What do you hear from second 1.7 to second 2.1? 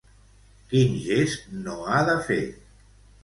ha